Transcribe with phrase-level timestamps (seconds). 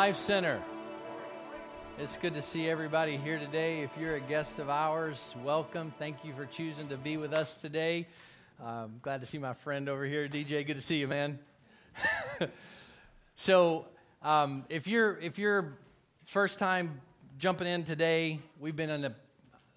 [0.00, 0.62] Life Center.
[1.98, 3.82] It's good to see everybody here today.
[3.82, 5.92] If you're a guest of ours, welcome.
[5.98, 8.06] Thank you for choosing to be with us today.
[8.64, 10.66] I'm glad to see my friend over here, DJ.
[10.66, 11.38] Good to see you, man.
[13.36, 13.84] so,
[14.22, 15.76] um, if you're if you're
[16.24, 17.02] first time
[17.36, 19.12] jumping in today, we've been on the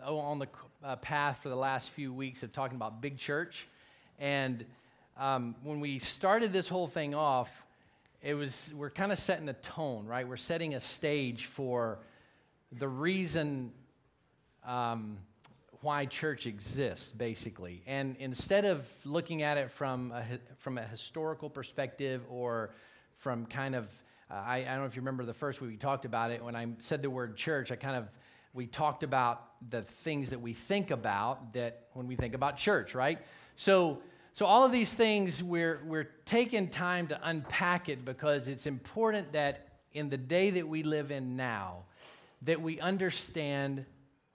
[0.05, 0.47] on the
[0.85, 3.67] uh, path for the last few weeks of talking about big church,
[4.19, 4.63] and
[5.17, 7.62] um, when we started this whole thing off,
[8.23, 10.25] it was we're kind of setting a tone, right?
[10.25, 11.99] We're setting a stage for
[12.71, 13.73] the reason
[14.65, 15.17] um,
[15.81, 17.83] why church exists, basically.
[17.85, 20.23] And instead of looking at it from a,
[20.57, 22.73] from a historical perspective or
[23.17, 23.89] from kind of,
[24.31, 26.41] uh, I, I don't know if you remember the first week we talked about it.
[26.41, 28.07] When I said the word church, I kind of
[28.53, 32.95] we talked about the things that we think about that when we think about church,
[32.95, 33.19] right?
[33.57, 33.99] So
[34.35, 39.31] so, all of these things, we're, we're taking time to unpack it because it's important
[39.33, 41.83] that in the day that we live in now,
[42.41, 43.85] that we understand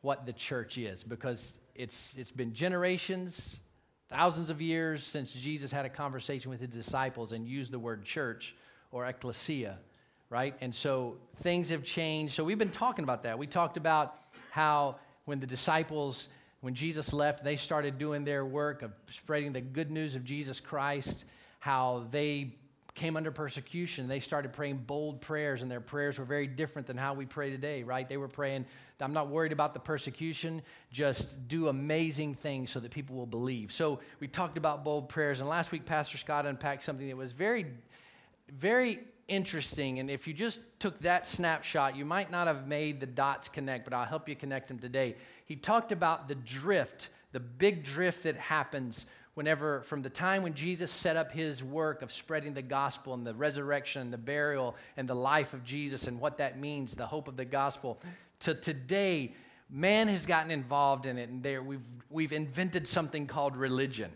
[0.02, 3.58] what the church is because it's, it's been generations,
[4.08, 8.04] thousands of years since Jesus had a conversation with his disciples and used the word
[8.04, 8.54] church
[8.92, 9.78] or ecclesia,
[10.30, 10.54] right?
[10.60, 12.34] And so things have changed.
[12.34, 13.36] So we've been talking about that.
[13.36, 14.14] We talked about
[14.52, 16.28] how when the disciples
[16.60, 20.58] when Jesus left, they started doing their work of spreading the good news of Jesus
[20.60, 21.24] Christ,
[21.60, 22.54] how they
[22.98, 24.08] came under persecution.
[24.08, 27.48] They started praying bold prayers, and their prayers were very different than how we pray
[27.48, 28.08] today, right?
[28.08, 28.66] They were praying,
[29.00, 33.70] I'm not worried about the persecution, just do amazing things so that people will believe.
[33.70, 37.30] So we talked about bold prayers, and last week, Pastor Scott unpacked something that was
[37.30, 37.66] very,
[38.50, 39.98] very interesting.
[39.98, 43.84] And if you just took that snapshot, you might not have made the dots connect,
[43.84, 45.16] but I'll help you connect them today.
[45.44, 50.54] He talked about the drift, the big drift that happens whenever, from the time when
[50.54, 54.74] Jesus set up his work of spreading the gospel and the resurrection and the burial
[54.96, 58.00] and the life of Jesus and what that means, the hope of the gospel,
[58.40, 59.34] to today,
[59.70, 64.10] man has gotten involved in it, and there we've, we've invented something called religion.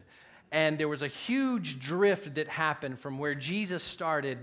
[0.51, 4.39] And there was a huge drift that happened from where Jesus started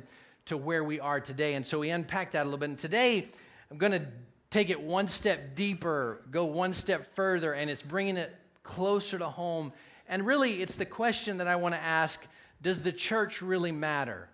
[0.50, 1.54] to where we are today.
[1.54, 2.70] And so we unpacked that a little bit.
[2.70, 3.28] And today,
[3.72, 4.06] I'm going to
[4.50, 9.28] take it one step deeper, go one step further, and it's bringing it closer to
[9.28, 9.72] home.
[10.08, 12.26] And really, it's the question that I want to ask
[12.62, 14.28] Does the church really matter?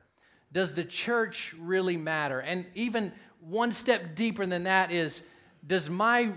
[0.52, 2.40] Does the church really matter?
[2.40, 3.12] And even
[3.42, 5.22] one step deeper than that is
[5.68, 6.32] Does my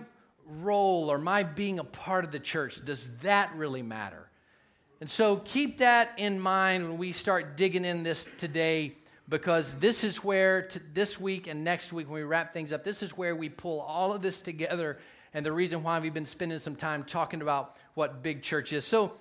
[0.48, 4.28] role or my being a part of the church, does that really matter?
[5.00, 8.96] And so keep that in mind when we start digging in this today
[9.28, 12.84] because this is where t- this week and next week when we wrap things up
[12.84, 14.98] this is where we pull all of this together
[15.34, 18.84] and the reason why we've been spending some time talking about what big church is.
[18.84, 19.12] So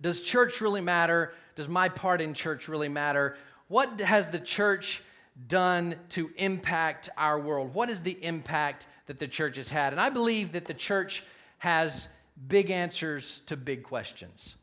[0.00, 1.32] does church really matter?
[1.54, 3.36] Does my part in church really matter?
[3.68, 5.02] What has the church
[5.48, 7.74] done to impact our world?
[7.74, 9.92] What is the impact that the church has had?
[9.92, 11.22] And i believe that the church
[11.58, 12.08] has
[12.48, 14.54] big answers to big questions.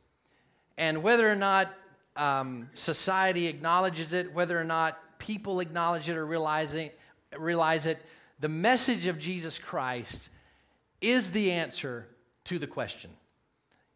[0.77, 1.71] And whether or not
[2.15, 6.91] um, society acknowledges it, whether or not people acknowledge it or realizing,
[7.37, 7.97] realize it,
[8.39, 10.29] the message of Jesus Christ
[11.01, 12.07] is the answer
[12.45, 13.11] to the question.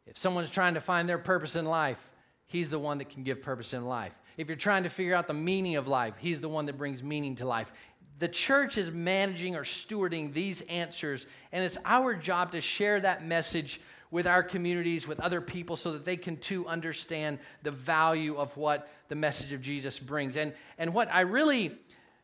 [0.05, 2.09] If someone's trying to find their purpose in life,
[2.49, 4.13] He's the one that can give purpose in life.
[4.37, 7.03] If you're trying to figure out the meaning of life, He's the one that brings
[7.03, 7.71] meaning to life.
[8.19, 13.23] The church is managing or stewarding these answers, and it's our job to share that
[13.23, 18.35] message with our communities, with other people, so that they can too understand the value
[18.35, 20.37] of what the message of Jesus brings.
[20.37, 21.71] And, and what I really,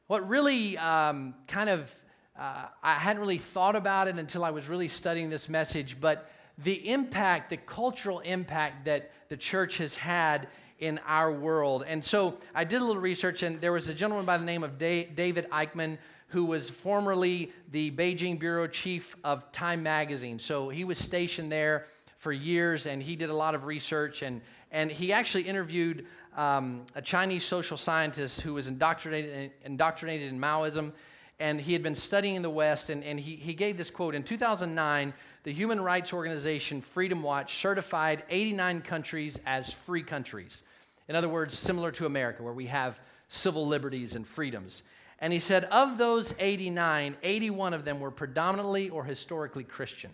[0.07, 1.93] what really um, kind of,
[2.39, 6.29] uh, I hadn't really thought about it until I was really studying this message, but
[6.57, 10.47] the impact, the cultural impact that the church has had
[10.79, 11.83] in our world.
[11.87, 14.63] And so I did a little research, and there was a gentleman by the name
[14.63, 15.97] of David Aikman
[16.33, 20.39] who was formerly the Beijing bureau chief of Time magazine.
[20.39, 21.85] So he was stationed there
[22.17, 24.23] for years and he did a lot of research.
[24.23, 30.39] And, and he actually interviewed um, a Chinese social scientist who was indoctrinated, indoctrinated in
[30.39, 30.93] Maoism.
[31.39, 32.89] And he had been studying in the West.
[32.89, 35.13] And, and he, he gave this quote In 2009,
[35.43, 40.63] the human rights organization Freedom Watch certified 89 countries as free countries.
[41.07, 44.81] In other words, similar to America, where we have civil liberties and freedoms.
[45.23, 50.11] And he said, of those 89, 81 of them were predominantly or historically Christian.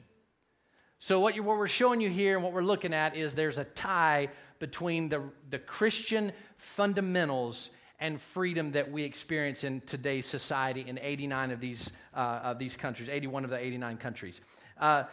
[1.00, 3.64] So, what, what we're showing you here and what we're looking at is there's a
[3.64, 4.30] tie
[4.60, 11.50] between the, the Christian fundamentals and freedom that we experience in today's society in 89
[11.50, 14.42] of these, uh, of these countries, 81 of the 89 countries.
[14.80, 15.06] Uh,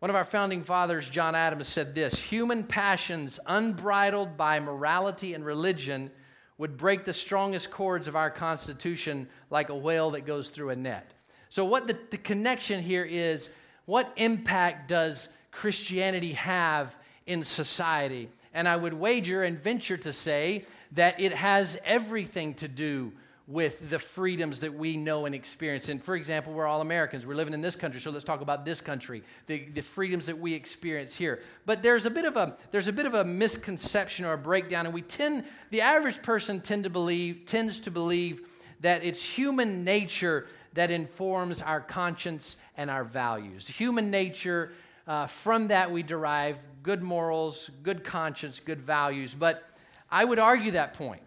[0.00, 5.42] one of our founding fathers, John Adams, said this Human passions unbridled by morality and
[5.42, 6.10] religion
[6.58, 10.76] would break the strongest cords of our Constitution like a whale that goes through a
[10.76, 11.12] net.
[11.48, 13.48] So, what the, the connection here is
[13.86, 16.94] what impact does Christianity have
[17.26, 18.28] in society?
[18.52, 23.12] And I would wager and venture to say that it has everything to do
[23.48, 25.88] with the freedoms that we know and experience.
[25.88, 27.24] And for example, we're all Americans.
[27.24, 30.38] We're living in this country, so let's talk about this country, the, the freedoms that
[30.38, 31.40] we experience here.
[31.64, 34.84] But there's a bit of a there's a bit of a misconception or a breakdown,
[34.84, 38.42] and we tend the average person tend to believe tends to believe
[38.80, 43.66] that it's human nature that informs our conscience and our values.
[43.66, 44.72] Human nature,
[45.06, 49.34] uh, from that we derive good morals, good conscience, good values.
[49.34, 49.64] But
[50.10, 51.22] I would argue that point.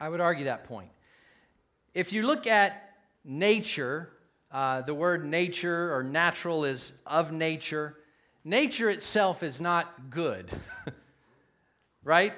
[0.00, 0.88] I would argue that point.
[1.94, 4.10] If you look at nature,
[4.50, 7.96] uh, the word nature or natural is of nature.
[8.44, 10.50] Nature itself is not good,
[12.04, 12.32] right?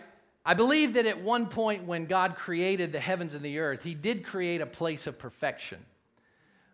[0.45, 3.95] I believe that at one point when God created the heavens and the earth, He
[3.95, 5.79] did create a place of perfection.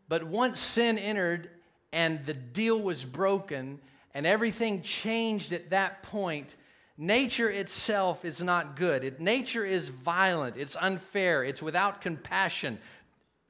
[0.08, 1.50] But once sin entered
[1.93, 3.79] and the deal was broken
[4.12, 6.56] and everything changed at that point,
[6.99, 9.03] Nature itself is not good.
[9.03, 12.79] It, nature is violent, it's unfair, it's without compassion.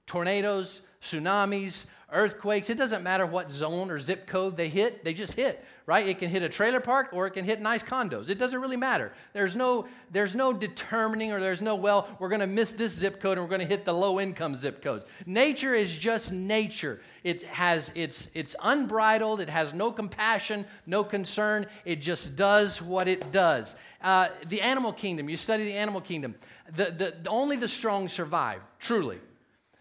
[0.07, 5.33] Tornadoes, tsunamis, earthquakes, it doesn't matter what zone or zip code they hit, they just
[5.35, 6.07] hit, right?
[6.07, 8.29] It can hit a trailer park or it can hit nice condos.
[8.29, 9.13] It doesn't really matter.
[9.33, 13.21] There's no, there's no determining or there's no, well, we're going to miss this zip
[13.21, 15.05] code and we're going to hit the low income zip codes.
[15.27, 17.01] Nature is just nature.
[17.25, 19.41] It has it's it's unbridled.
[19.41, 21.67] It has no compassion, no concern.
[21.85, 23.77] It just does what it does.
[24.03, 25.29] Uh, the animal kingdom.
[25.29, 26.35] You study the animal kingdom.
[26.75, 28.61] The, the, only the strong survive.
[28.81, 29.21] Truly.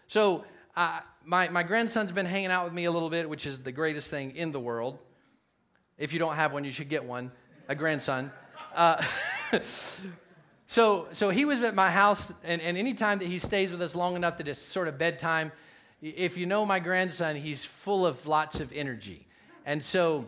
[0.06, 0.44] So
[0.76, 3.72] uh, my my grandson's been hanging out with me a little bit, which is the
[3.72, 4.98] greatest thing in the world.
[5.98, 7.32] If you don't have one, you should get one.
[7.68, 8.32] A grandson.
[8.74, 9.02] Uh,
[10.66, 13.94] so so he was at my house, and, and anytime that he stays with us
[13.94, 15.52] long enough that it's sort of bedtime
[16.02, 19.24] if you know my grandson, he's full of lots of energy.
[19.64, 20.26] And so,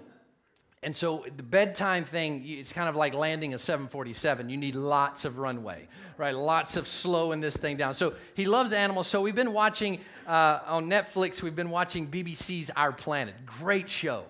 [0.84, 4.50] and so the bedtime thing, it's kind of like landing a 747.
[4.50, 5.88] You need lots of runway,
[6.18, 6.34] right?
[6.34, 7.94] Lots of slowing this thing down.
[7.94, 9.06] So he loves animals.
[9.06, 13.34] So we've been watching uh, on Netflix, we've been watching BBC's Our Planet.
[13.46, 14.24] Great show.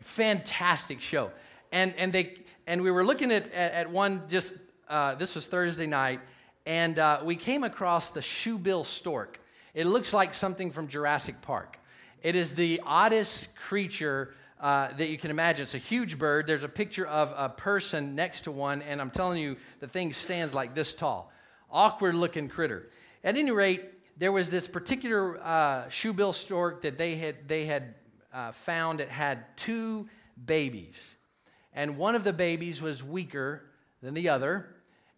[0.00, 1.30] Fantastic show.
[1.70, 4.54] And, and, they, and we were looking at, at, at one just,
[4.88, 6.20] uh, this was Thursday night,
[6.66, 9.38] and uh, we came across the shoebill stork.
[9.74, 11.78] It looks like something from Jurassic Park.
[12.22, 15.64] It is the oddest creature uh, that you can imagine.
[15.64, 16.46] It's a huge bird.
[16.46, 20.12] There's a picture of a person next to one, and I'm telling you, the thing
[20.12, 21.32] stands like this tall.
[21.70, 22.90] Awkward looking critter.
[23.22, 23.84] At any rate,
[24.16, 27.94] there was this particular uh, shoebill stork that they had, they had
[28.32, 30.08] uh, found that had two
[30.46, 31.14] babies.
[31.72, 33.62] And one of the babies was weaker
[34.02, 34.66] than the other.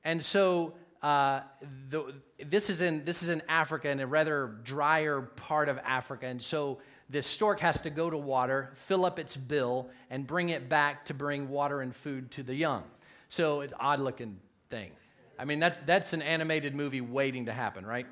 [0.05, 1.43] And so uh,
[1.91, 6.27] the, this is in this is in Africa in a rather drier part of Africa,
[6.27, 10.49] and so this stork has to go to water, fill up its bill, and bring
[10.50, 12.85] it back to bring water and food to the young.
[13.29, 14.38] So it's odd looking
[14.70, 14.91] thing.
[15.38, 18.06] I mean, that's that's an animated movie waiting to happen, right?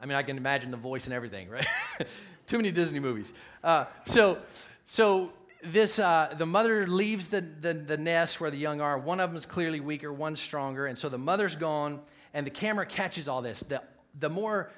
[0.00, 1.66] I mean, I can imagine the voice and everything, right?
[2.46, 3.32] Too many Disney movies.
[3.64, 4.38] Uh, so,
[4.84, 5.32] so
[5.64, 8.98] this uh, the mother leaves the, the, the nest where the young are.
[8.98, 12.00] One of them is clearly weaker, one's stronger, and so the mother's gone
[12.34, 13.60] and the camera catches all this.
[13.60, 13.82] The,
[14.20, 14.70] the more,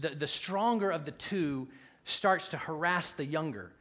[0.00, 1.68] the, the stronger of the two
[2.04, 3.72] starts to harass the younger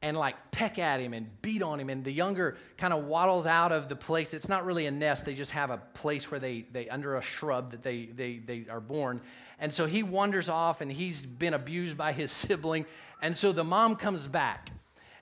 [0.00, 1.90] and like peck at him and beat on him.
[1.90, 4.32] And the younger kind of waddles out of the place.
[4.32, 7.22] It's not really a nest, they just have a place where they, they under a
[7.22, 9.20] shrub that they, they, they are born.
[9.58, 12.86] And so he wanders off and he's been abused by his sibling.
[13.20, 14.70] And so the mom comes back.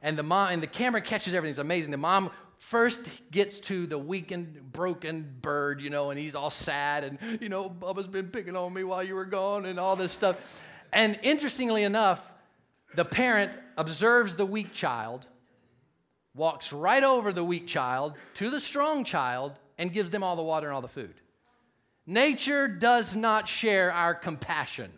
[0.03, 1.51] And the mom and the camera catches everything.
[1.51, 1.91] It's amazing.
[1.91, 7.05] The mom first gets to the weakened, broken bird, you know, and he's all sad
[7.05, 10.13] and, you know, Bubba's been picking on me while you were gone and all this
[10.13, 10.63] stuff.
[10.93, 12.33] And interestingly enough,
[12.95, 15.27] the parent observes the weak child,
[16.35, 20.43] walks right over the weak child to the strong child, and gives them all the
[20.43, 21.15] water and all the food.
[22.07, 24.91] Nature does not share our compassion.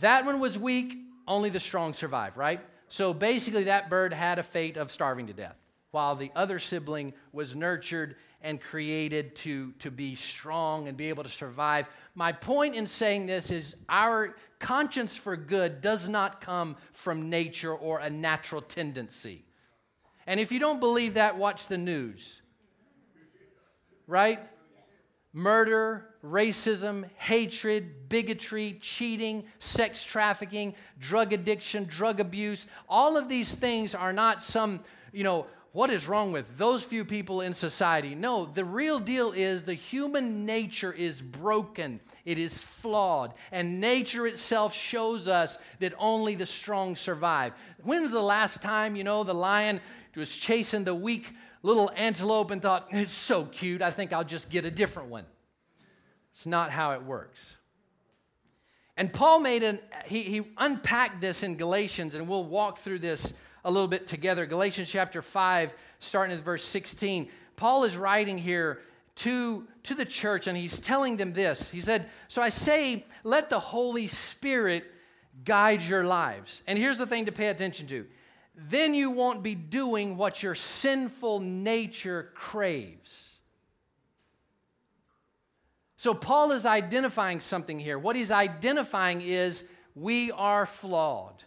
[0.00, 0.96] That one was weak,
[1.28, 2.60] only the strong survive, right?
[2.88, 5.56] So basically, that bird had a fate of starving to death
[5.90, 11.24] while the other sibling was nurtured and created to, to be strong and be able
[11.24, 11.86] to survive.
[12.14, 17.74] My point in saying this is our conscience for good does not come from nature
[17.74, 19.44] or a natural tendency.
[20.26, 22.40] And if you don't believe that, watch the news.
[24.06, 24.40] Right?
[25.32, 33.94] Murder, racism, hatred, bigotry, cheating, sex trafficking, drug addiction, drug abuse, all of these things
[33.94, 34.80] are not some,
[35.12, 38.14] you know, what is wrong with those few people in society?
[38.14, 44.26] No, the real deal is the human nature is broken, it is flawed, and nature
[44.26, 47.52] itself shows us that only the strong survive.
[47.82, 49.82] When was the last time, you know, the lion
[50.16, 54.48] was chasing the weak little antelope and thought, it's so cute, I think I'll just
[54.48, 55.26] get a different one?
[56.32, 57.54] It's not how it works.
[58.96, 63.34] And Paul made an, he, he unpacked this in Galatians, and we'll walk through this
[63.66, 64.46] a little bit together.
[64.46, 67.28] Galatians chapter 5, starting at verse 16.
[67.56, 68.80] Paul is writing here
[69.16, 71.68] to, to the church, and he's telling them this.
[71.68, 74.84] He said, So I say, let the Holy Spirit
[75.44, 76.62] guide your lives.
[76.66, 78.06] And here's the thing to pay attention to
[78.58, 83.28] then you won't be doing what your sinful nature craves.
[85.98, 87.98] So, Paul is identifying something here.
[87.98, 91.42] What he's identifying is we are flawed.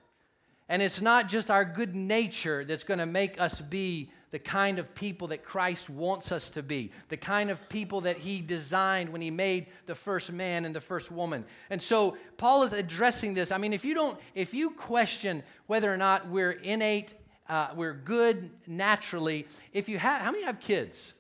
[0.70, 4.78] And it's not just our good nature that's going to make us be the kind
[4.78, 9.10] of people that Christ wants us to be, the kind of people that He designed
[9.10, 11.46] when He made the first man and the first woman.
[11.72, 13.52] And so Paul is addressing this.
[13.52, 17.16] I mean, if you don't, if you question whether or not we're innate,
[17.48, 21.14] uh, we're good naturally, if you have, how many have kids?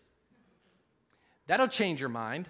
[1.47, 2.47] That'll change your mind,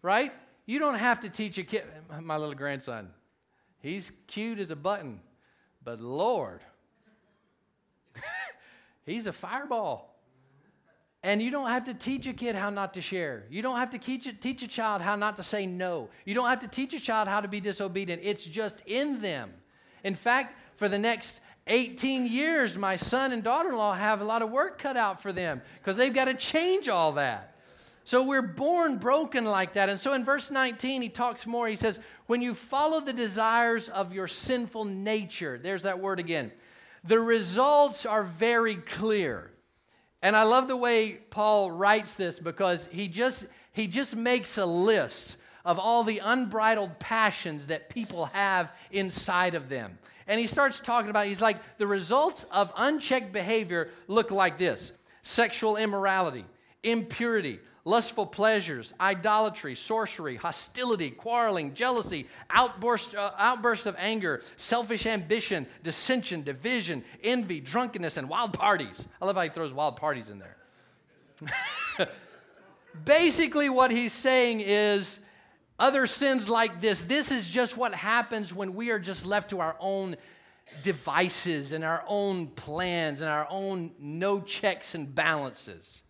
[0.00, 0.32] right?
[0.64, 1.84] You don't have to teach a kid,
[2.22, 3.10] my little grandson,
[3.82, 5.20] he's cute as a button.
[5.90, 6.60] But Lord,
[9.06, 10.14] he's a fireball.
[11.24, 13.42] And you don't have to teach a kid how not to share.
[13.50, 16.08] You don't have to teach a, teach a child how not to say no.
[16.24, 18.22] You don't have to teach a child how to be disobedient.
[18.24, 19.52] It's just in them.
[20.04, 24.24] In fact, for the next 18 years, my son and daughter in law have a
[24.24, 27.49] lot of work cut out for them because they've got to change all that.
[28.10, 29.88] So we're born broken like that.
[29.88, 31.68] And so in verse 19, he talks more.
[31.68, 36.50] He says, when you follow the desires of your sinful nature, there's that word again,
[37.04, 39.52] the results are very clear.
[40.22, 44.66] And I love the way Paul writes this because he just he just makes a
[44.66, 50.00] list of all the unbridled passions that people have inside of them.
[50.26, 54.90] And he starts talking about he's like the results of unchecked behavior look like this:
[55.22, 56.44] sexual immorality,
[56.82, 65.66] impurity, lustful pleasures, idolatry, sorcery, hostility, quarreling, jealousy, outburst, uh, outburst of anger, selfish ambition,
[65.82, 69.06] dissension, division, envy, drunkenness, and wild parties.
[69.20, 70.56] I love how he throws wild parties in there.
[73.04, 75.18] Basically, what he's saying is
[75.78, 79.60] other sins like this, this is just what happens when we are just left to
[79.60, 80.16] our own
[80.84, 86.02] devices and our own plans and our own no checks and balances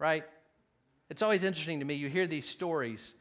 [0.00, 0.24] right?
[1.10, 1.94] It's always interesting to me.
[1.94, 3.14] You hear these stories,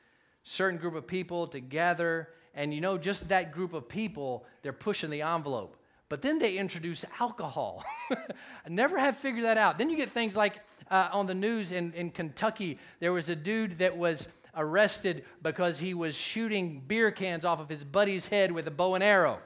[0.44, 5.12] certain group of people together, and you know, just that group of people, they're pushing
[5.12, 5.76] the envelope.
[6.08, 7.84] But then they introduce alcohol.
[8.10, 8.18] I
[8.70, 9.78] never have figured that out.
[9.78, 10.60] Then you get things like
[10.90, 15.80] uh, on the news in, in Kentucky, there was a dude that was arrested because
[15.80, 19.40] he was shooting beer cans off of his buddy's head with a bow and arrow.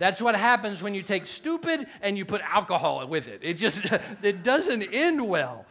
[0.00, 3.40] That's what happens when you take stupid and you put alcohol with it.
[3.42, 3.84] It just
[4.22, 5.66] it doesn't end well.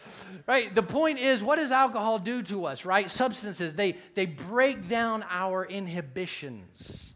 [0.46, 0.74] Right?
[0.74, 3.10] The point is what does alcohol do to us, right?
[3.10, 7.12] Substances, they they break down our inhibitions.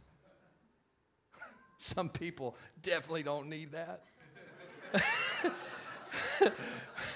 [1.78, 4.02] Some people definitely don't need that.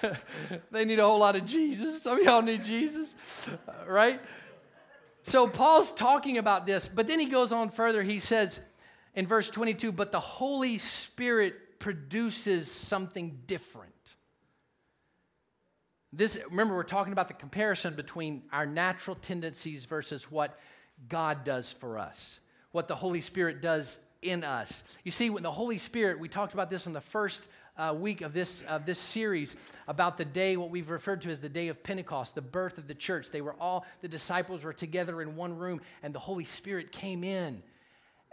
[0.72, 2.04] they need a whole lot of Jesus.
[2.04, 3.16] Some of y'all need Jesus,
[3.88, 4.22] right?
[5.24, 8.04] So Paul's talking about this, but then he goes on further.
[8.04, 8.60] He says,
[9.18, 13.94] in verse 22 but the Holy Spirit produces something different.
[16.14, 20.58] This, remember, we're talking about the comparison between our natural tendencies versus what
[21.10, 22.40] God does for us,
[22.72, 24.84] what the Holy Spirit does in us.
[25.04, 28.22] You see, when the Holy Spirit, we talked about this in the first uh, week
[28.22, 29.56] of this, of this series
[29.88, 32.88] about the day, what we've referred to as the day of Pentecost, the birth of
[32.88, 33.30] the church.
[33.30, 37.24] They were all, the disciples were together in one room, and the Holy Spirit came
[37.24, 37.62] in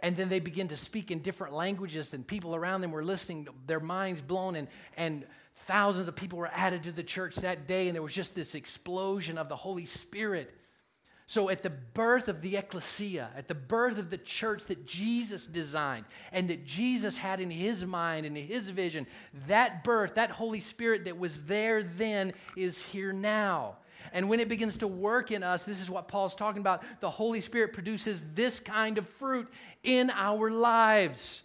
[0.01, 3.47] and then they begin to speak in different languages and people around them were listening
[3.65, 5.25] their minds blown and, and
[5.55, 8.55] thousands of people were added to the church that day and there was just this
[8.55, 10.53] explosion of the holy spirit.
[11.27, 15.47] So at the birth of the ecclesia at the birth of the church that jesus
[15.47, 19.07] designed and that jesus had in his mind and his vision
[19.47, 23.77] that birth that holy spirit that was there then is here now
[24.13, 26.83] and when it begins to work in us, this is what Paul's talking about.
[26.99, 29.47] The Holy Spirit produces this kind of fruit
[29.83, 31.43] in our lives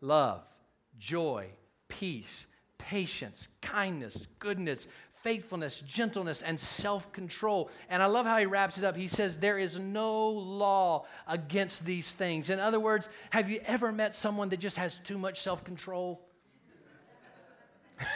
[0.00, 0.42] love,
[0.98, 1.48] joy,
[1.88, 2.46] peace,
[2.78, 4.88] patience, kindness, goodness,
[5.22, 7.70] faithfulness, gentleness, and self control.
[7.88, 8.96] And I love how he wraps it up.
[8.96, 12.50] He says, There is no law against these things.
[12.50, 16.26] In other words, have you ever met someone that just has too much self control?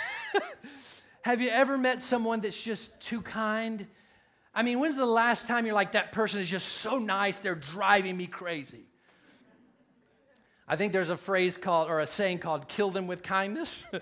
[1.25, 3.87] Have you ever met someone that's just too kind?
[4.55, 7.55] I mean, when's the last time you're like, that person is just so nice, they're
[7.55, 8.83] driving me crazy?
[10.69, 13.87] I think there's a phrase called, or a saying called, kill them with kindness.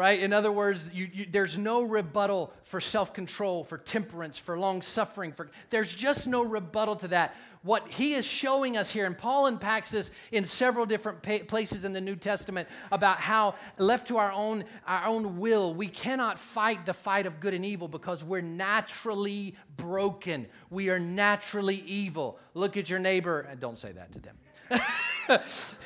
[0.00, 0.18] right?
[0.18, 4.80] In other words, you, you, there's no rebuttal for self control, for temperance, for long
[4.80, 5.30] suffering.
[5.30, 7.34] For, there's just no rebuttal to that.
[7.62, 11.84] What he is showing us here, and Paul unpacks this in several different pa- places
[11.84, 16.38] in the New Testament about how, left to our own, our own will, we cannot
[16.38, 20.46] fight the fight of good and evil because we're naturally broken.
[20.70, 22.38] We are naturally evil.
[22.54, 25.40] Look at your neighbor, and don't say that to them.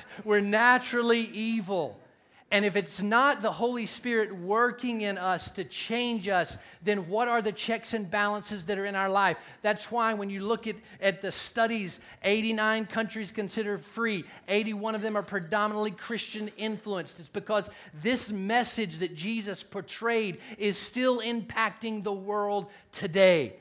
[0.25, 1.99] we're naturally evil.
[2.55, 7.27] And if it's not the Holy Spirit working in us to change us, then what
[7.27, 9.39] are the checks and balances that are in our life?
[9.63, 15.03] That's why when you look at, at the studies, 89 countries considered free, 81 of
[15.03, 17.19] them are predominantly Christian influenced.
[17.19, 23.57] It's because this message that Jesus portrayed is still impacting the world today,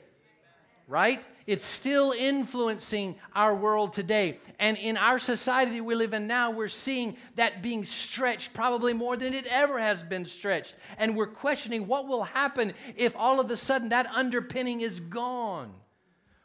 [0.86, 1.20] right?
[1.46, 4.38] It's still influencing our world today.
[4.58, 9.16] And in our society we live in now, we're seeing that being stretched probably more
[9.16, 10.74] than it ever has been stretched.
[10.96, 15.74] And we're questioning what will happen if all of a sudden that underpinning is gone.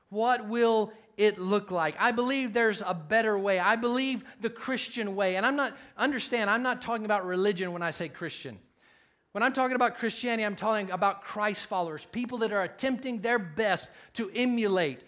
[0.10, 1.96] What will it look like?
[1.98, 3.58] I believe there's a better way.
[3.58, 5.38] I believe the Christian way.
[5.38, 8.60] And I'm not, understand, I'm not talking about religion when I say Christian.
[9.32, 13.38] When I'm talking about Christianity, I'm talking about Christ followers, people that are attempting their
[13.38, 15.02] best to emulate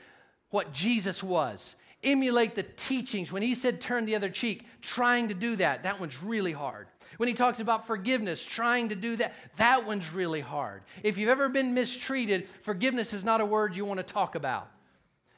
[0.52, 3.32] what Jesus was, emulate the teachings.
[3.32, 6.88] When he said turn the other cheek, trying to do that, that one's really hard.
[7.18, 10.84] When he talks about forgiveness, trying to do that, that one's really hard.
[11.04, 14.70] If you've ever been mistreated, forgiveness is not a word you want to talk about.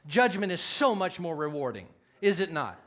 [0.08, 1.88] Judgment is so much more rewarding,
[2.22, 2.80] is it not?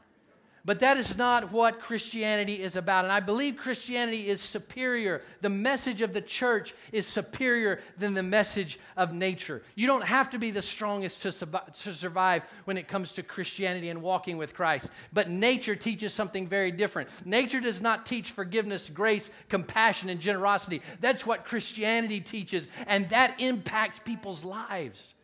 [0.67, 3.05] But that is not what Christianity is about.
[3.05, 5.23] And I believe Christianity is superior.
[5.41, 9.63] The message of the church is superior than the message of nature.
[9.77, 13.91] You don't have to be the strongest to, to survive when it comes to Christianity
[13.91, 14.91] and walking with Christ.
[15.13, 17.25] But nature teaches something very different.
[17.25, 20.83] Nature does not teach forgiveness, grace, compassion, and generosity.
[21.01, 25.15] That's what Christianity teaches, and that impacts people's lives.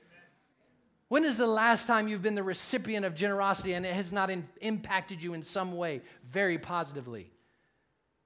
[1.13, 4.31] When is the last time you've been the recipient of generosity and it has not
[4.31, 7.31] in, impacted you in some way very positively?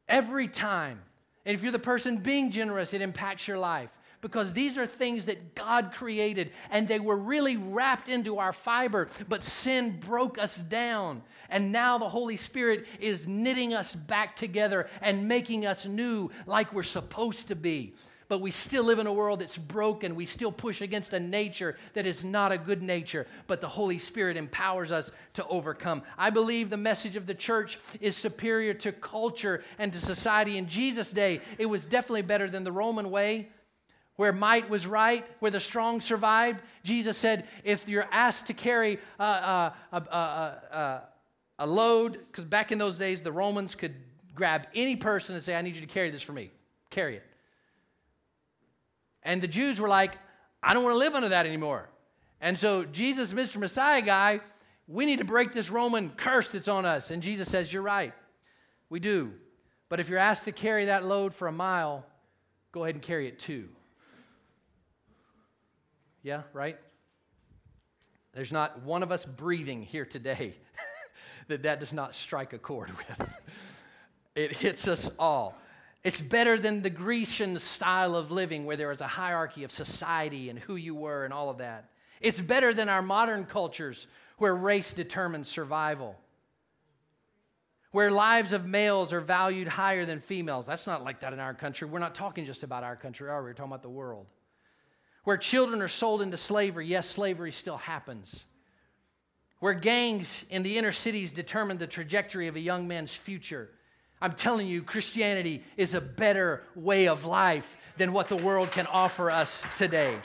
[0.07, 1.01] Every time.
[1.45, 5.25] And if you're the person being generous, it impacts your life because these are things
[5.25, 10.57] that God created and they were really wrapped into our fiber, but sin broke us
[10.57, 11.25] down.
[11.51, 16.73] And now the Holy Spirit is knitting us back together and making us new like
[16.73, 17.97] we're supposed to be
[18.29, 20.15] but we still live in a world that's broken.
[20.15, 23.99] We still push against a nature that is not a good nature, but the Holy
[23.99, 26.03] Spirit empowers us to overcome.
[26.19, 30.59] I believe the message of the church is superior to culture and to society.
[30.59, 33.49] In Jesus' day, it was definitely better than the Roman way.
[34.17, 36.63] Where might was right, where the strong survived.
[36.83, 41.03] Jesus said, if you're asked to carry uh, uh, a, a, a,
[41.59, 43.95] a load, because back in those days, the Romans could
[44.35, 46.51] grab any person and say, I need you to carry this for me.
[46.89, 47.25] Carry it.
[49.27, 50.17] And the Jews were like,
[50.63, 51.89] I don't want to live under that anymore.
[52.41, 53.57] And so Jesus, Mr.
[53.59, 54.41] Messiah guy,
[54.87, 57.11] we need to break this Roman curse that's on us.
[57.11, 58.15] And Jesus says, You're right.
[58.89, 59.33] We do.
[59.89, 62.07] But if you're asked to carry that load for a mile,
[62.71, 63.69] go ahead and carry it too.
[66.23, 66.79] Yeah, right?
[68.33, 70.55] There's not one of us breathing here today
[71.49, 73.29] that that does not strike a chord with.
[74.37, 75.59] it hits us all.
[76.07, 80.49] It's better than the Grecian style of living where there was a hierarchy of society
[80.51, 81.91] and who you were and all of that.
[82.21, 84.07] It's better than our modern cultures
[84.39, 86.17] where race determines survival.
[87.91, 90.65] Where lives of males are valued higher than females.
[90.65, 91.89] That's not like that in our country.
[91.89, 93.51] We're not talking just about our country, are we?
[93.51, 94.27] We're talking about the world.
[95.25, 96.87] Where children are sold into slavery.
[96.87, 98.45] Yes, slavery still happens.
[99.59, 103.71] Where gangs in the inner cities determine the trajectory of a young man's future
[104.21, 108.87] I'm telling you, Christianity is a better way of life than what the world can
[108.87, 110.17] offer us today.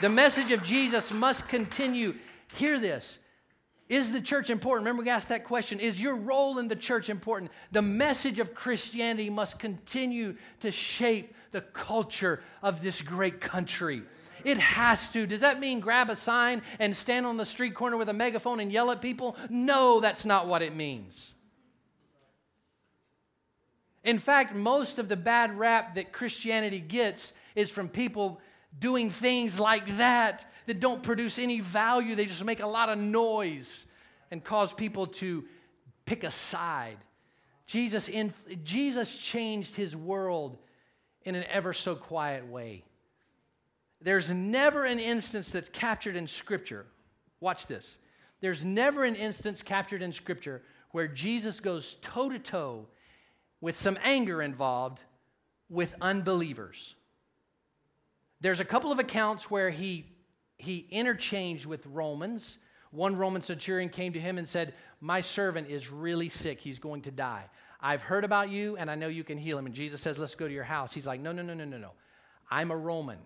[0.00, 2.14] The message of Jesus must continue.
[2.54, 3.18] Hear this.
[3.88, 4.84] Is the church important?
[4.84, 5.80] Remember, we asked that question.
[5.80, 7.50] Is your role in the church important?
[7.72, 14.02] The message of Christianity must continue to shape the culture of this great country.
[14.44, 15.26] It has to.
[15.26, 18.60] Does that mean grab a sign and stand on the street corner with a megaphone
[18.60, 19.36] and yell at people?
[19.48, 21.32] No, that's not what it means.
[24.08, 28.40] In fact, most of the bad rap that Christianity gets is from people
[28.78, 32.14] doing things like that that don't produce any value.
[32.14, 33.84] They just make a lot of noise
[34.30, 35.44] and cause people to
[36.06, 36.96] pick a side.
[37.66, 38.32] Jesus, in,
[38.64, 40.56] Jesus changed his world
[41.24, 42.84] in an ever so quiet way.
[44.00, 46.86] There's never an instance that's captured in Scripture.
[47.40, 47.98] Watch this.
[48.40, 52.86] There's never an instance captured in Scripture where Jesus goes toe to toe
[53.60, 55.00] with some anger involved
[55.68, 56.94] with unbelievers.
[58.40, 60.06] There's a couple of accounts where he,
[60.56, 62.58] he interchanged with Romans.
[62.90, 66.60] One Roman centurion came to him and said, My servant is really sick.
[66.60, 67.44] He's going to die.
[67.80, 69.66] I've heard about you and I know you can heal him.
[69.66, 70.92] And Jesus says, Let's go to your house.
[70.92, 71.90] He's like, No, no, no, no, no, no.
[72.50, 73.18] I'm a Roman.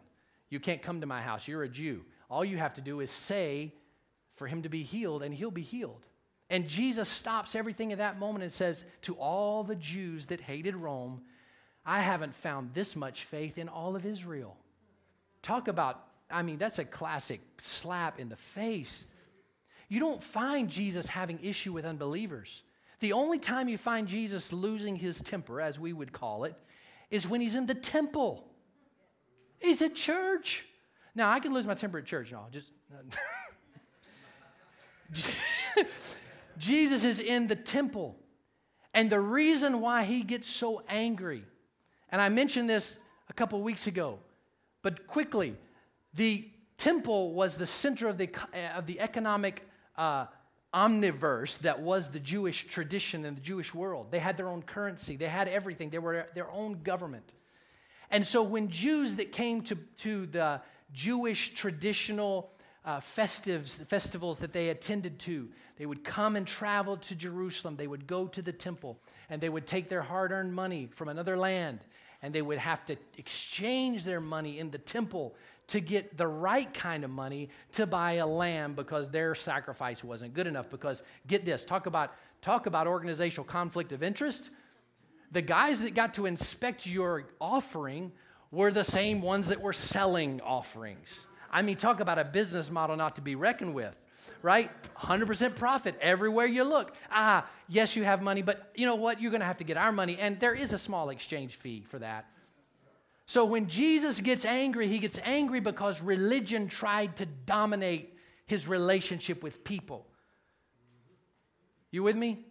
[0.48, 1.46] You can't come to my house.
[1.46, 2.04] You're a Jew.
[2.28, 3.72] All you have to do is say
[4.34, 6.06] for him to be healed, and he'll be healed.
[6.52, 10.76] And Jesus stops everything at that moment and says, To all the Jews that hated
[10.76, 11.22] Rome,
[11.86, 14.58] I haven't found this much faith in all of Israel.
[15.40, 19.06] Talk about, I mean, that's a classic slap in the face.
[19.88, 22.62] You don't find Jesus having issue with unbelievers.
[23.00, 26.54] The only time you find Jesus losing his temper, as we would call it,
[27.10, 28.44] is when he's in the temple.
[29.58, 30.66] He's at church.
[31.14, 32.30] Now, I can lose my temper at church.
[32.30, 32.74] No, just.
[36.58, 38.16] Jesus is in the temple.
[38.94, 41.44] And the reason why he gets so angry,
[42.10, 44.18] and I mentioned this a couple weeks ago,
[44.82, 45.56] but quickly,
[46.14, 48.28] the temple was the center of the,
[48.76, 50.26] of the economic uh,
[50.74, 54.10] omniverse that was the Jewish tradition and the Jewish world.
[54.10, 57.32] They had their own currency, they had everything, they were their own government.
[58.10, 60.60] And so when Jews that came to, to the
[60.92, 62.50] Jewish traditional
[62.84, 65.48] uh, festives, festivals that they attended to.
[65.76, 67.76] They would come and travel to Jerusalem.
[67.76, 68.98] They would go to the temple
[69.30, 71.80] and they would take their hard earned money from another land
[72.22, 75.34] and they would have to exchange their money in the temple
[75.68, 80.34] to get the right kind of money to buy a lamb because their sacrifice wasn't
[80.34, 80.70] good enough.
[80.70, 84.50] Because get this, talk about, talk about organizational conflict of interest.
[85.32, 88.12] The guys that got to inspect your offering
[88.50, 91.26] were the same ones that were selling offerings.
[91.52, 93.94] I mean, talk about a business model not to be reckoned with,
[94.40, 94.70] right?
[94.96, 96.94] 100% profit everywhere you look.
[97.10, 99.20] Ah, yes, you have money, but you know what?
[99.20, 101.84] You're going to have to get our money, and there is a small exchange fee
[101.86, 102.26] for that.
[103.26, 109.42] So when Jesus gets angry, he gets angry because religion tried to dominate his relationship
[109.42, 110.06] with people.
[111.90, 112.46] You with me?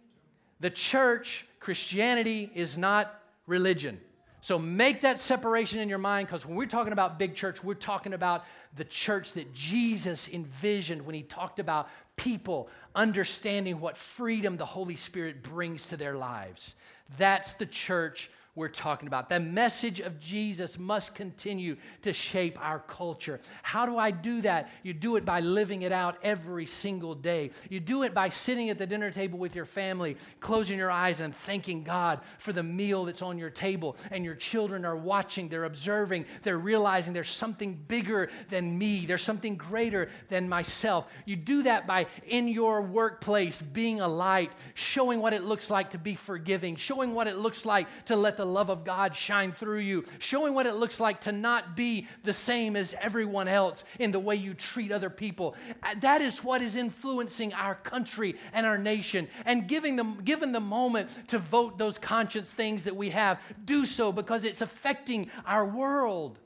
[0.60, 4.00] The church, Christianity, is not religion.
[4.42, 7.74] So make that separation in your mind because when we're talking about big church, we're
[7.74, 8.44] talking about
[8.76, 14.96] the church that Jesus envisioned when he talked about people understanding what freedom the Holy
[14.96, 16.74] Spirit brings to their lives.
[17.18, 19.30] That's the church we're talking about.
[19.30, 23.40] The message of Jesus must continue to shape our culture.
[23.62, 24.70] How do I do that?
[24.82, 27.50] You do it by living it out every single day.
[27.70, 31.20] You do it by sitting at the dinner table with your family, closing your eyes
[31.20, 33.96] and thanking God for the meal that's on your table.
[34.10, 39.22] And your children are watching, they're observing, they're realizing there's something bigger than me, there's
[39.22, 41.10] something greater than myself.
[41.24, 45.90] You do that by in your workplace being a light, showing what it looks like
[45.90, 49.14] to be forgiving, showing what it looks like to let the the love of God
[49.14, 53.46] shine through you, showing what it looks like to not be the same as everyone
[53.46, 55.54] else in the way you treat other people.
[55.80, 59.28] Uh, that is what is influencing our country and our nation.
[59.44, 63.86] And giving them, given the moment to vote those conscience things that we have, do
[63.86, 66.36] so because it's affecting our world.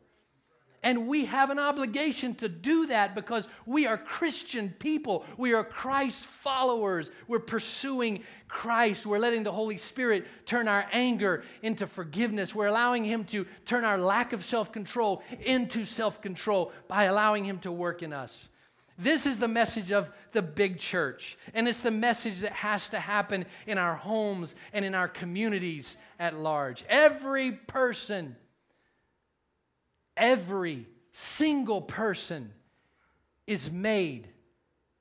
[0.82, 5.24] And we have an obligation to do that because we are Christian people.
[5.36, 7.10] We are Christ followers.
[7.26, 9.06] We're pursuing Christ.
[9.06, 12.54] We're letting the Holy Spirit turn our anger into forgiveness.
[12.54, 17.44] We're allowing Him to turn our lack of self control into self control by allowing
[17.44, 18.48] Him to work in us.
[18.98, 21.36] This is the message of the big church.
[21.52, 25.96] And it's the message that has to happen in our homes and in our communities
[26.18, 26.84] at large.
[26.88, 28.36] Every person
[30.16, 32.52] Every single person
[33.46, 34.28] is made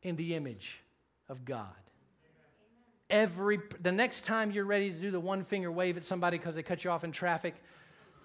[0.01, 0.81] in the image
[1.29, 1.67] of God.
[3.09, 6.55] Every the next time you're ready to do the one finger wave at somebody because
[6.55, 7.55] they cut you off in traffic,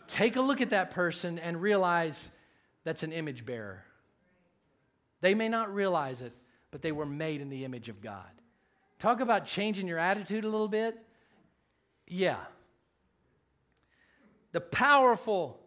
[0.07, 2.31] take a look at that person and realize
[2.85, 3.85] that's an image bearer.
[5.20, 6.33] They may not realize it,
[6.70, 8.31] but they were made in the image of God.
[8.98, 10.98] Talk about changing your attitude a little bit.
[12.07, 12.38] Yeah.
[14.53, 15.61] The powerful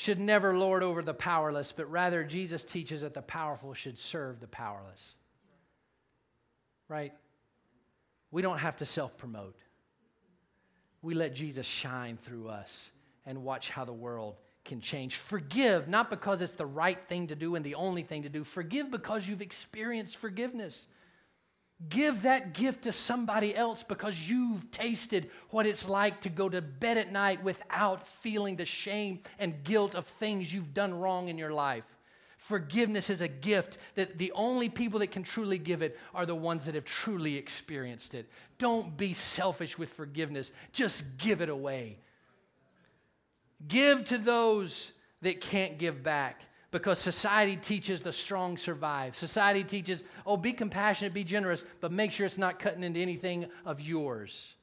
[0.00, 4.40] should never lord over the powerless, but rather Jesus teaches that the powerful should serve
[4.40, 5.12] the powerless.
[6.88, 7.12] Right?
[8.30, 9.58] We don't have to self promote.
[11.02, 12.90] We let Jesus shine through us
[13.26, 15.16] and watch how the world can change.
[15.16, 18.42] Forgive, not because it's the right thing to do and the only thing to do.
[18.42, 20.86] Forgive because you've experienced forgiveness.
[21.88, 26.60] Give that gift to somebody else because you've tasted what it's like to go to
[26.60, 31.38] bed at night without feeling the shame and guilt of things you've done wrong in
[31.38, 31.84] your life.
[32.36, 36.34] Forgiveness is a gift that the only people that can truly give it are the
[36.34, 38.28] ones that have truly experienced it.
[38.58, 41.98] Don't be selfish with forgiveness, just give it away.
[43.68, 49.16] Give to those that can't give back because society teaches the strong survive.
[49.16, 53.46] Society teaches, oh, be compassionate, be generous, but make sure it's not cutting into anything
[53.64, 54.54] of yours.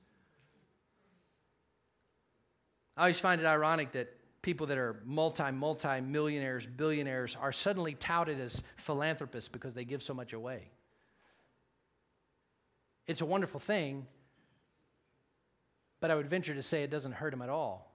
[2.96, 7.94] I always find it ironic that people that are multi, multi millionaires, billionaires are suddenly
[7.96, 10.72] touted as philanthropists because they give so much away.
[13.06, 14.08] It's a wonderful thing,
[16.00, 17.94] but I would venture to say it doesn't hurt them at all.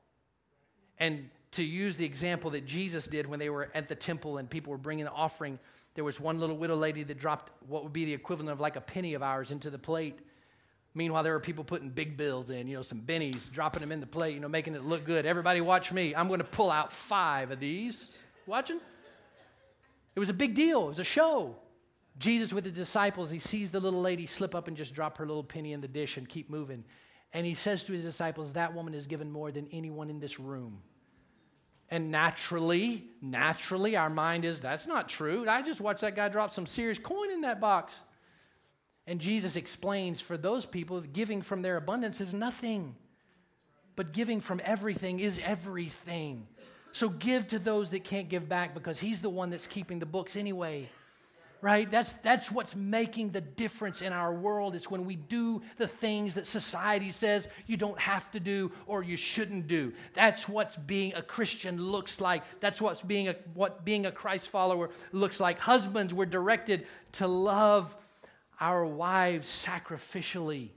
[0.99, 4.49] And to use the example that Jesus did when they were at the temple and
[4.49, 5.59] people were bringing the offering,
[5.95, 8.77] there was one little widow lady that dropped what would be the equivalent of like
[8.77, 10.19] a penny of ours into the plate.
[10.95, 14.01] Meanwhile, there were people putting big bills in, you know, some bennies, dropping them in
[14.01, 15.25] the plate, you know, making it look good.
[15.25, 16.15] Everybody watch me.
[16.15, 18.17] I'm going to pull out five of these.
[18.47, 18.81] Watching?
[20.15, 20.85] It was a big deal.
[20.85, 21.57] It was a show.
[22.19, 25.27] Jesus with the disciples, he sees the little lady slip up and just drop her
[25.27, 26.85] little penny in the dish and keep moving.
[27.33, 30.39] And he says to his disciples, That woman has given more than anyone in this
[30.39, 30.83] room.
[31.93, 35.47] And naturally, naturally, our mind is, that's not true.
[35.47, 38.01] I just watched that guy drop some serious coin in that box.
[39.07, 42.95] And Jesus explains for those people, giving from their abundance is nothing,
[43.95, 46.47] but giving from everything is everything.
[46.93, 50.07] So give to those that can't give back because He's the one that's keeping the
[50.07, 50.89] books anyway
[51.63, 51.89] right?
[51.89, 54.75] That's, that's what's making the difference in our world.
[54.75, 59.05] It's when we do the things that society says you don't have to do or
[59.05, 59.93] you shouldn't do.
[60.13, 62.43] That's what being a Christian looks like.
[62.61, 65.61] That's what's being a, what being a Christ follower looks like.
[65.61, 67.97] Husbands, we're directed to love
[68.61, 70.71] our wives sacrificially.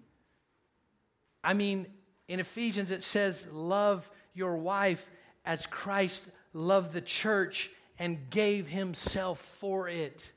[1.43, 1.87] I mean,
[2.27, 5.09] in Ephesians it says, Love your wife
[5.45, 10.31] as Christ loved the church and gave himself for it.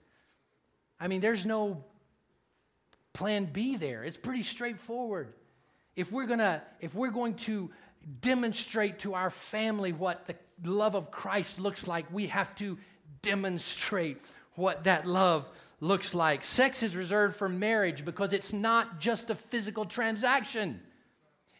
[1.01, 1.85] I mean, there's no
[3.13, 4.05] plan B there.
[4.05, 5.33] It's pretty straightforward.
[5.97, 7.71] If we're gonna, if we're going to
[8.21, 12.79] demonstrate to our family what the love of Christ looks like, we have to
[13.23, 14.19] demonstrate
[14.55, 15.49] what that love
[15.81, 16.45] looks like.
[16.45, 20.81] Sex is reserved for marriage because it's not just a physical transaction.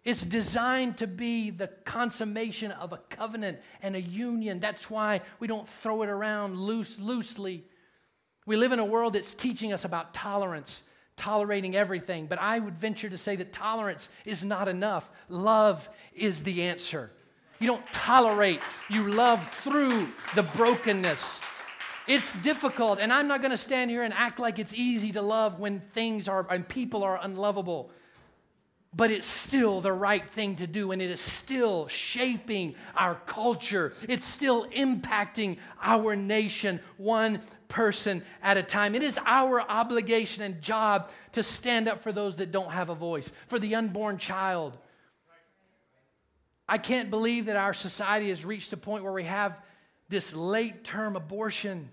[0.05, 4.59] It's designed to be the consummation of a covenant and a union.
[4.61, 7.65] That's why we don't throw it around loose, loosely.
[8.49, 10.83] We live in a world that's teaching us about tolerance,
[11.17, 15.11] tolerating everything, but I would venture to say that tolerance is not enough.
[15.29, 17.11] Love is the answer.
[17.59, 21.43] You don't tolerate, you love through the brokenness.
[22.07, 25.21] It's difficult, and I'm not going to stand here and act like it's easy to
[25.21, 27.91] love when things are and people are unlovable
[28.99, 33.93] but it's still the right thing to do, and it is still shaping our culture.
[34.09, 38.97] It's still impacting our nation one person at a time.
[38.97, 42.95] It is our obligation and job to stand up for those that don't have a
[42.97, 44.77] voice, for the unborn child.
[46.69, 49.57] I can't believe that our society has reached a point where we have
[50.09, 51.89] this late term abortion.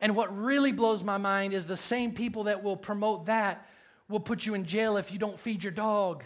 [0.00, 3.66] And what really blows my mind is the same people that will promote that
[4.12, 6.22] will put you in jail if you don't feed your dog.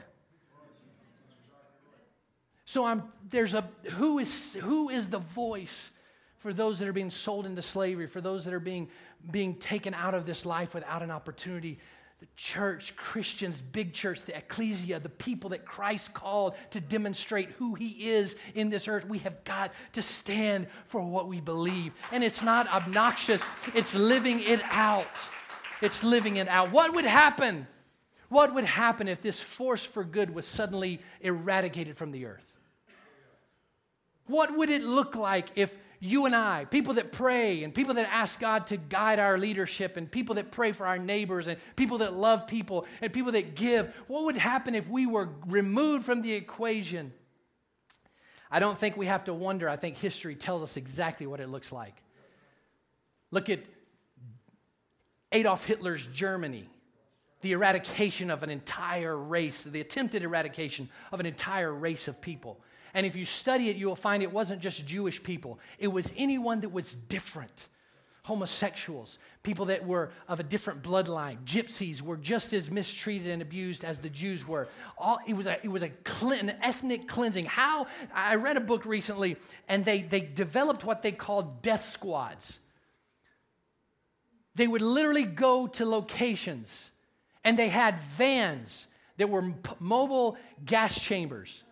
[2.66, 5.90] So I'm, there's a who is who is the voice
[6.38, 8.88] for those that are being sold into slavery, for those that are being
[9.30, 11.78] being taken out of this life without an opportunity.
[12.18, 17.74] The church, Christians, big church, the ecclesia, the people that Christ called to demonstrate who
[17.74, 21.92] he is in this earth, we have got to stand for what we believe.
[22.12, 25.06] And it's not obnoxious, it's living it out.
[25.82, 26.72] It's living it out.
[26.72, 27.66] What would happen?
[28.28, 32.52] What would happen if this force for good was suddenly eradicated from the earth?
[34.26, 38.08] What would it look like if you and I, people that pray and people that
[38.12, 41.98] ask God to guide our leadership and people that pray for our neighbors and people
[41.98, 46.22] that love people and people that give, what would happen if we were removed from
[46.22, 47.12] the equation?
[48.50, 49.68] I don't think we have to wonder.
[49.68, 51.94] I think history tells us exactly what it looks like.
[53.30, 53.60] Look at
[55.32, 56.68] Adolf Hitler's Germany,
[57.46, 62.58] the eradication of an entire race, the attempted eradication of an entire race of people.
[62.92, 66.10] And if you study it, you will find it wasn't just Jewish people, it was
[66.16, 67.68] anyone that was different.
[68.24, 73.84] Homosexuals, people that were of a different bloodline, gypsies were just as mistreated and abused
[73.84, 74.66] as the Jews were.
[74.98, 77.44] All, it was, a, it was a an ethnic cleansing.
[77.44, 77.86] How?
[78.12, 79.36] I read a book recently,
[79.68, 82.58] and they, they developed what they called death squads
[84.56, 86.90] They would literally go to locations
[87.46, 91.62] and they had vans that were mobile gas chambers.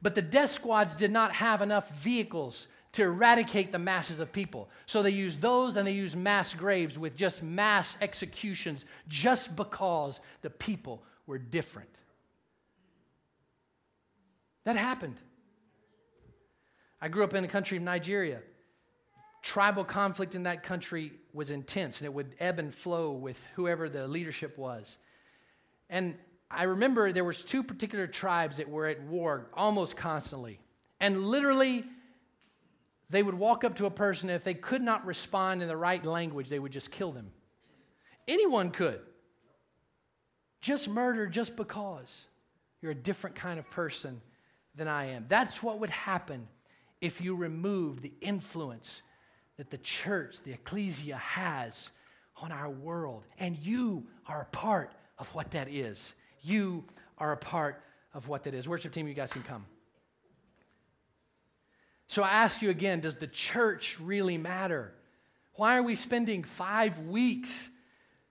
[0.00, 4.70] But the death squads did not have enough vehicles to eradicate the masses of people.
[4.86, 10.22] So they used those and they used mass graves with just mass executions just because
[10.40, 11.90] the people were different.
[14.64, 15.16] That happened.
[17.02, 18.40] I grew up in the country of Nigeria.
[19.42, 23.90] Tribal conflict in that country was intense and it would ebb and flow with whoever
[23.90, 24.96] the leadership was.
[25.90, 26.16] And
[26.50, 30.60] I remember there was two particular tribes that were at war almost constantly.
[31.00, 31.84] And literally
[33.10, 35.76] they would walk up to a person, and if they could not respond in the
[35.76, 37.30] right language, they would just kill them.
[38.26, 39.00] Anyone could.
[40.60, 42.26] Just murder just because
[42.82, 44.20] you're a different kind of person
[44.74, 45.24] than I am.
[45.28, 46.48] That's what would happen
[47.00, 49.02] if you removed the influence
[49.56, 51.90] that the church, the ecclesia, has
[52.36, 53.24] on our world.
[53.38, 56.14] And you are a part of what that is.
[56.42, 56.84] You
[57.18, 57.82] are a part
[58.14, 58.68] of what that is.
[58.68, 59.66] Worship team, you guys can come.
[62.06, 64.92] So I ask you again does the church really matter?
[65.54, 67.68] Why are we spending five weeks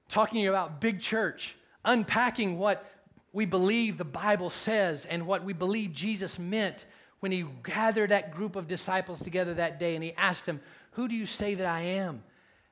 [0.08, 2.90] talking about big church, unpacking what
[3.34, 6.86] we believe the Bible says and what we believe Jesus meant
[7.20, 11.08] when he gathered that group of disciples together that day and he asked them, Who
[11.08, 12.24] do you say that I am?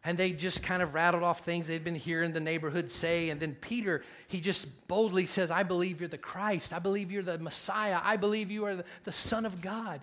[0.07, 3.31] And they just kind of rattled off things they'd been hearing the neighborhood say.
[3.31, 6.73] And then Peter, he just boldly says, I believe you're the Christ.
[6.73, 7.99] I believe you're the Messiah.
[8.03, 10.01] I believe you are the, Son of God.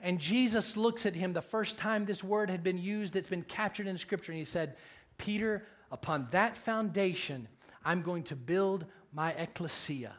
[0.00, 3.42] And Jesus looks at him the first time this word had been used that's been
[3.42, 4.76] captured in Scripture, and he said,
[5.18, 7.48] Peter, upon that foundation,
[7.84, 10.12] I'm going to build my ecclesia.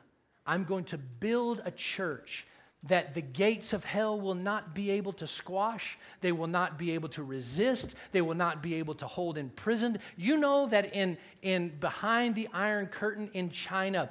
[0.46, 2.46] I'm going to build a church
[2.84, 6.92] that the gates of hell will not be able to squash, they will not be
[6.92, 10.00] able to resist, they will not be able to hold imprisoned.
[10.16, 14.10] You know that in, in behind the iron curtain in China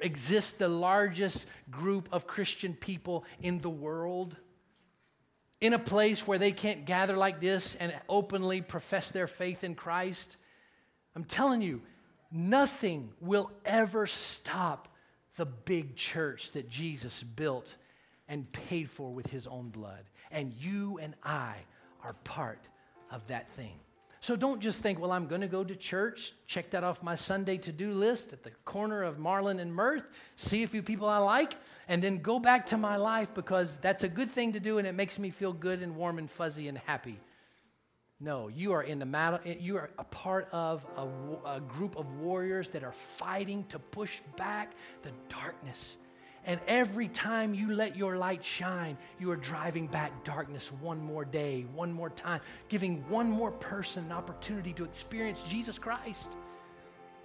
[0.00, 4.36] exists the largest group of Christian people in the world
[5.60, 9.74] in a place where they can't gather like this and openly profess their faith in
[9.74, 10.36] Christ.
[11.14, 11.82] I'm telling you,
[12.32, 14.88] nothing will ever stop
[15.36, 17.74] the big church that Jesus built
[18.30, 20.04] and paid for with his own blood.
[20.30, 21.56] And you and I
[22.02, 22.60] are part
[23.10, 23.74] of that thing.
[24.22, 27.14] So don't just think, well, I'm going to go to church, check that off my
[27.14, 30.04] Sunday to do list at the corner of Marlin and Mirth,
[30.36, 31.56] see a few people I like,
[31.88, 34.86] and then go back to my life because that's a good thing to do and
[34.86, 37.18] it makes me feel good and warm and fuzzy and happy.
[38.20, 42.06] No, you are in the matter, you are a part of a, a group of
[42.18, 45.96] warriors that are fighting to push back the darkness
[46.44, 51.24] and every time you let your light shine, you are driving back darkness one more
[51.24, 56.36] day, one more time, giving one more person an opportunity to experience Jesus Christ.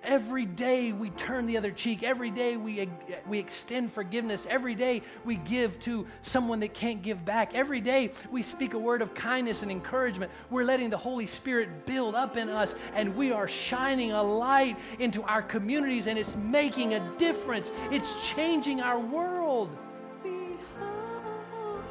[0.06, 2.04] Every day we turn the other cheek.
[2.04, 2.86] Every day we, uh,
[3.28, 4.46] we extend forgiveness.
[4.50, 7.56] Every day we give to someone that can't give back.
[7.56, 10.32] Every day we speak a word of kindness and encouragement.
[10.52, 14.78] We're letting the Holy Spirit build up in us and we are shining a light
[15.00, 17.72] into our communities and it's making a difference.
[17.89, 19.76] It's changing our world.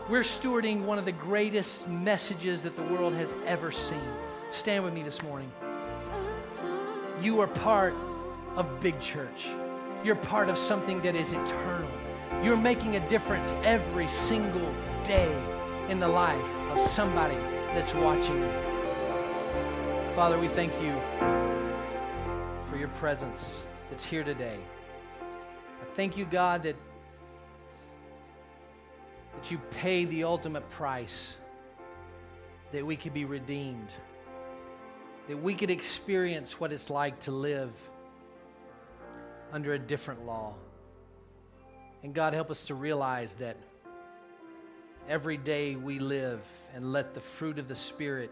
[0.08, 3.98] We're stewarding one of the greatest messages that the world has ever seen.
[4.50, 5.50] Stand with me this morning.
[7.22, 7.94] You are part
[8.56, 9.46] of big church.
[10.02, 11.88] You're part of something that is eternal.
[12.42, 14.74] You're making a difference every single
[15.04, 15.32] day
[15.88, 17.36] in the life of somebody
[17.72, 18.50] that's watching you.
[20.14, 20.92] Father, we thank you
[22.68, 24.58] for your presence that's here today.
[25.20, 26.76] I thank you, God, that,
[29.34, 31.38] that you paid the ultimate price
[32.72, 33.88] that we could be redeemed
[35.28, 37.72] that we could experience what it's like to live
[39.52, 40.54] under a different law.
[42.02, 43.56] And God, help us to realize that
[45.08, 48.30] every day we live and let the fruit of the Spirit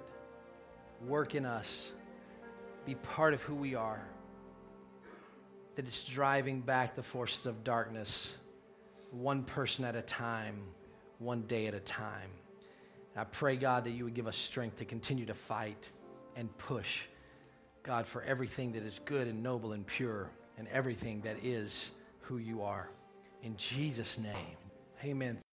[1.06, 1.92] work in us,
[2.84, 4.02] be part of who we are,
[5.76, 8.34] that it's driving back the forces of darkness
[9.10, 10.58] one person at a time,
[11.18, 12.30] one day at a time.
[13.14, 15.90] I pray, God, that you would give us strength to continue to fight
[16.36, 17.02] and push,
[17.82, 22.38] God, for everything that is good and noble and pure and everything that is who
[22.38, 22.88] you are.
[23.42, 24.56] In Jesus' name,
[25.04, 25.42] amen.